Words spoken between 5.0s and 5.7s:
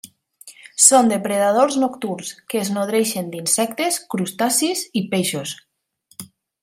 i peixos.